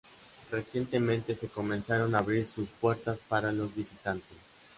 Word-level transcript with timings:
Recientemente 0.49 1.35
se 1.35 1.47
comenzaron 1.47 2.15
a 2.15 2.17
abrir 2.17 2.43
sus 2.47 2.67
puertas 2.67 3.19
para 3.29 3.51
los 3.51 3.75
visitantes. 3.75 4.35